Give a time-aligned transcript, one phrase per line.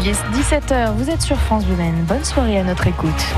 [0.00, 1.74] Il est 17h, vous êtes sur France Bleu
[2.06, 3.34] Bonne soirée à notre écoute.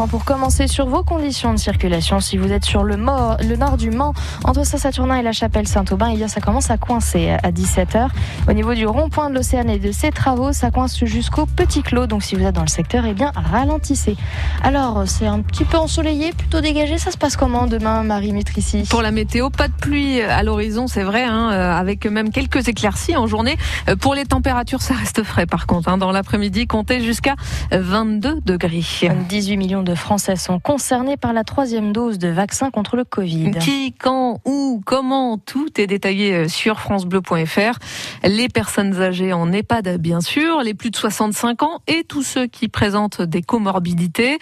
[0.00, 2.20] Point pour commencer sur vos conditions de circulation.
[2.20, 6.10] Si vous êtes sur le, le nord du Mans, entre Saint-Saturnin et la chapelle Saint-Aubin,
[6.14, 8.08] eh bien ça commence à coincer à 17h.
[8.48, 12.06] Au niveau du rond-point de l'Océan et de ses travaux, ça coince jusqu'au Petit Clos.
[12.06, 14.16] Donc si vous êtes dans le secteur, eh bien ralentissez.
[14.62, 16.96] Alors c'est un petit peu ensoleillé, plutôt dégagé.
[16.96, 20.86] Ça se passe comment demain, Marie Métrici Pour la météo, pas de pluie à l'horizon,
[20.86, 23.58] c'est vrai, hein, euh, avec même quelques éclaircies en journée.
[23.88, 25.90] Euh, pour les températures, ça reste frais par contre.
[25.90, 25.98] Hein.
[25.98, 27.34] Dans l'après-midi, comptez jusqu'à
[27.70, 28.82] 22 degrés.
[29.28, 33.52] 18 millions de Français sont concernés par la troisième dose de vaccin contre le Covid.
[33.60, 37.78] Qui, quand, où, comment, tout est détaillé euh, sur francebleu.fr.
[38.24, 42.46] Les personnes âgées en EHPAD, bien sûr, les plus de 65 ans et tous ceux
[42.46, 44.38] qui présentent des comorbidités.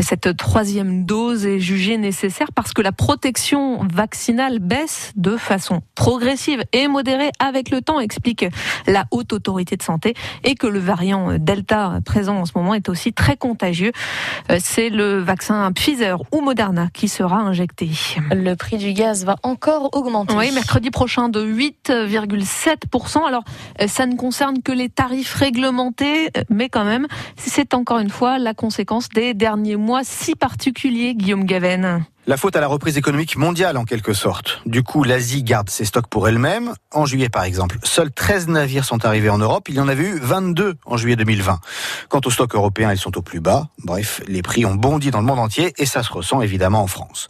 [0.00, 6.64] Cette troisième dose est jugée nécessaire parce que la protection vaccinale baisse de façon progressive
[6.72, 8.44] et modérée avec le temps, explique
[8.86, 12.88] la haute autorité de santé, et que le variant Delta présent en ce moment est
[12.88, 13.92] aussi très contagieux.
[14.50, 17.90] Euh, c'est le vaccin Pfizer ou Moderna qui sera injecté.
[18.30, 20.34] Le prix du gaz va encore augmenter.
[20.36, 23.26] Oui, mercredi prochain de 8,7%.
[23.26, 23.42] Alors,
[23.80, 28.38] euh, ça ne concerne que les tarifs réglementés, mais quand même, c'est encore une fois
[28.38, 32.04] la conséquence des derniers mois si particuliers, Guillaume Gaven.
[32.28, 34.60] La faute à la reprise économique mondiale en quelque sorte.
[34.66, 36.72] Du coup, l'Asie garde ses stocks pour elle-même.
[36.92, 39.68] En juillet par exemple, seuls 13 navires sont arrivés en Europe.
[39.68, 41.60] Il y en avait eu 22 en juillet 2020.
[42.08, 43.68] Quant aux stocks européens, ils sont au plus bas.
[43.84, 46.88] Bref, les prix ont bondi dans le monde entier et ça se ressent évidemment en
[46.88, 47.28] France.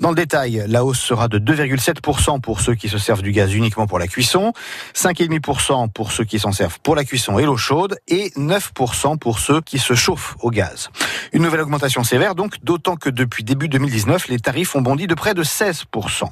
[0.00, 3.52] Dans le détail, la hausse sera de 2,7% pour ceux qui se servent du gaz
[3.52, 4.54] uniquement pour la cuisson,
[4.94, 9.40] 5,5% pour ceux qui s'en servent pour la cuisson et l'eau chaude et 9% pour
[9.40, 10.88] ceux qui se chauffent au gaz.
[11.34, 15.08] Une nouvelle augmentation sévère donc, d'autant que depuis début 2019, les les tarifs ont bondi
[15.08, 15.82] de près de 16%.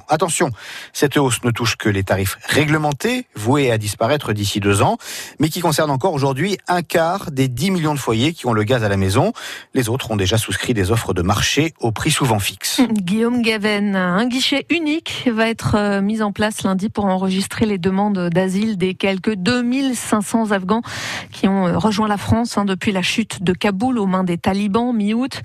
[0.07, 0.49] Attention,
[0.93, 4.97] cette hausse ne touche que les tarifs réglementés, voués à disparaître d'ici deux ans,
[5.41, 8.63] mais qui concerne encore aujourd'hui un quart des 10 millions de foyers qui ont le
[8.63, 9.33] gaz à la maison.
[9.73, 12.79] Les autres ont déjà souscrit des offres de marché au prix souvent fixe.
[12.93, 17.77] Guillaume Gaven, un guichet unique va être euh, mis en place lundi pour enregistrer les
[17.77, 20.81] demandes d'asile des quelques 2500 Afghans
[21.33, 24.37] qui ont euh, rejoint la France hein, depuis la chute de Kaboul aux mains des
[24.37, 25.41] talibans mi-août.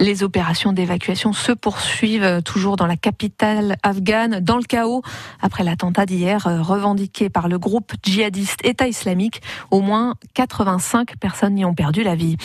[0.00, 5.02] Les opérations d'évacuation se poursuivent suivent toujours dans la capitale afghane, dans le chaos,
[5.40, 9.42] après l'attentat d'hier euh, revendiqué par le groupe djihadiste État islamique.
[9.70, 12.36] Au moins 85 personnes y ont perdu la vie.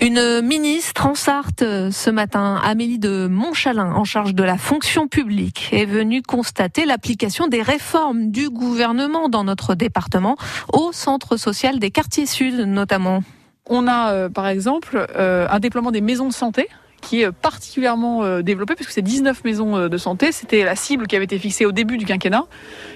[0.00, 5.08] Une ministre en Sarthe euh, ce matin, Amélie de Montchalin, en charge de la fonction
[5.08, 10.36] publique, est venue constater l'application des réformes du gouvernement dans notre département,
[10.72, 13.22] au centre social des quartiers sud notamment.
[13.66, 16.68] On a euh, par exemple un déploiement des maisons de santé
[17.00, 20.32] qui est particulièrement euh, développé puisque c'est 19 maisons euh, de santé.
[20.32, 22.46] C'était la cible qui avait été fixée au début du quinquennat,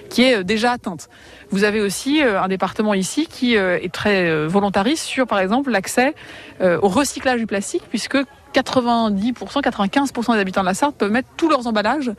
[0.09, 1.09] qui est euh, déjà atteinte.
[1.51, 6.15] Vous avez aussi un département ici qui est très volontariste sur, par exemple, l'accès
[6.59, 8.17] au recyclage du plastique, puisque
[8.53, 12.11] 90%, 95% des habitants de la Sarthe peuvent mettre tous leurs emballages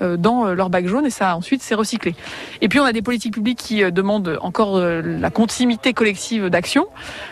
[0.00, 2.14] euh, dans euh, leur bac jaune et ça ensuite c'est recyclé.
[2.60, 6.86] Et puis on a des politiques publiques qui euh, demandent encore la continuité collective d'action.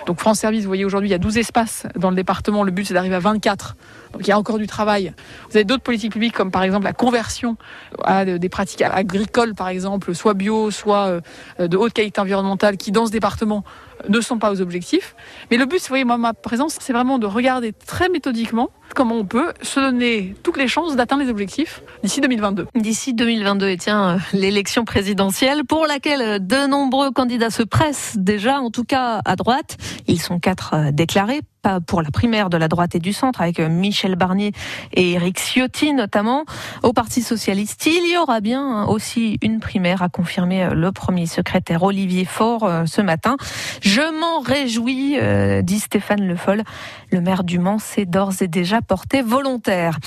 [0.07, 2.71] Donc France Service, vous voyez aujourd'hui il y a 12 espaces dans le département, le
[2.71, 3.77] but c'est d'arriver à 24.
[4.13, 5.13] Donc il y a encore du travail.
[5.51, 7.57] Vous avez d'autres politiques publiques comme par exemple la conversion
[8.05, 11.21] à des pratiques agricoles par exemple, soit bio, soit
[11.59, 13.65] de haute qualité environnementale qui dans ce département
[14.09, 15.15] ne sont pas aux objectifs.
[15.51, 18.71] Mais le but, vous voyez, moi, ma présence, c'est vraiment de regarder très méthodiquement typiquement
[18.95, 22.67] comment on peut se donner toutes les chances d'atteindre les objectifs d'ici 2022.
[22.75, 28.17] D'ici 2022, et tiens, euh, l'élection présidentielle pour laquelle euh, de nombreux candidats se pressent
[28.17, 29.77] déjà, en tout cas à droite.
[30.07, 33.41] Ils sont quatre euh, déclarés pas pour la primaire de la droite et du centre
[33.41, 34.53] avec Michel Barnier
[34.93, 36.45] et Eric Ciotti notamment.
[36.85, 41.83] Au Parti socialiste, il y aura bien aussi une primaire, a confirmé le premier secrétaire
[41.83, 43.37] Olivier Faure ce matin.
[43.83, 45.19] Je m'en réjouis,
[45.65, 46.63] dit Stéphane Le Foll.
[47.11, 49.99] Le maire du Mans s'est d'ores et déjà porté volontaire.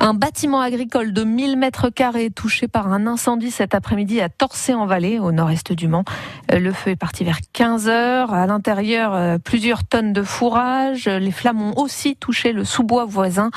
[0.00, 5.18] Un bâtiment agricole de 1000 mètres carrés touché par un incendie cet après-midi à Torcé-en-Vallée,
[5.18, 6.04] au nord-est du Mans.
[6.52, 8.34] Euh, le feu est parti vers 15 heures.
[8.34, 11.06] À l'intérieur, euh, plusieurs tonnes de fourrage.
[11.06, 13.50] Les flammes ont aussi touché le sous-bois voisin.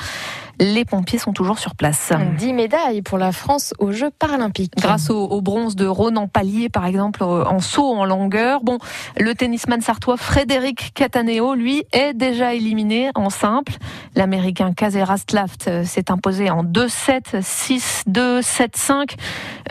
[0.60, 2.12] Les pompiers sont toujours sur place.
[2.36, 4.74] 10 médailles pour la France aux Jeux paralympiques.
[4.76, 8.60] Grâce au, bronze de Ronan Palier, par exemple, en saut en longueur.
[8.62, 8.76] Bon,
[9.18, 13.72] le tennisman sartois Frédéric Cataneo, lui, est déjà éliminé en simple.
[14.14, 19.14] L'américain Kazera Slaft euh, s'est imposé en 2-7, 6-2, 7-5.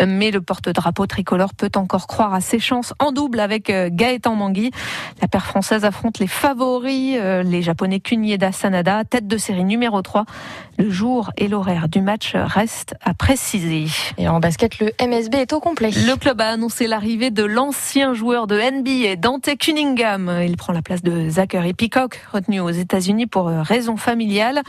[0.08, 4.34] Mais le porte-drapeau tricolore peut encore croire à ses chances en double avec euh, Gaëtan
[4.34, 4.72] Mangui.
[5.22, 10.02] La paire française affronte les favoris, euh, les japonais Kunieda Sanada, tête de série numéro
[10.02, 10.26] 3
[10.80, 13.88] Le jour et l'horaire du match restent à préciser.
[14.18, 15.92] Et en basket, le MSB est au complet.
[15.92, 20.40] Le club a annoncé l'arrivée de l'ancien joueur de NBA, Dante Cunningham.
[20.42, 24.62] Il prend la place de Zachary Peacock, retenu aux États-Unis pour raison familiale.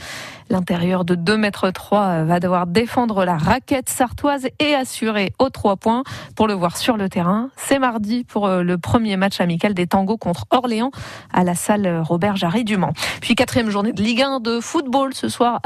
[0.49, 5.77] L'intérieur de 2 mètres 3 va devoir défendre la raquette sartoise et assurer aux trois
[5.77, 6.03] points.
[6.35, 10.17] Pour le voir sur le terrain, c'est mardi pour le premier match amical des Tangos
[10.17, 10.91] contre Orléans
[11.33, 12.95] à la salle Robert Jarry du Mans.
[13.21, 15.61] Puis quatrième journée de Ligue 1 de football ce soir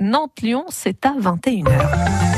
[0.00, 2.33] Nantes-Lyon, c'est à 21h.